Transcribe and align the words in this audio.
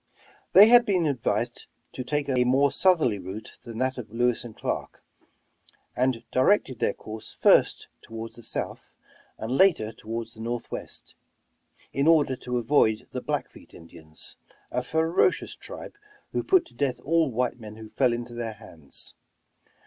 They 0.53 0.67
had 0.67 0.83
been 0.83 1.05
advised 1.05 1.67
to 1.91 2.03
take 2.03 2.27
a 2.27 2.43
more 2.43 2.71
southerly 2.71 3.19
route 3.19 3.59
than 3.61 3.77
that 3.77 3.99
of 3.99 4.09
Lewis 4.11 4.43
and 4.43 4.57
Clark, 4.57 5.03
and 5.95 6.23
directed 6.31 6.79
their 6.79 6.95
course 6.95 7.31
first 7.31 7.87
toward 8.01 8.33
the 8.33 8.41
south, 8.41 8.95
and 9.37 9.51
later 9.55 9.91
toward 9.91 10.29
the 10.29 10.39
northwest, 10.39 11.13
in 11.93 12.07
order 12.07 12.35
to 12.37 12.57
avoid 12.57 13.09
the 13.11 13.21
Blackfeet 13.21 13.75
Indians, 13.75 14.37
a 14.71 14.81
ferocious 14.81 15.55
tribe, 15.55 15.93
who 16.31 16.41
put 16.43 16.65
to 16.65 16.73
death 16.73 16.99
all 17.01 17.29
white 17.29 17.59
men 17.59 17.75
who 17.75 17.87
fell 17.87 18.11
into 18.11 18.33
their 18.33 18.53
hands. 18.53 19.13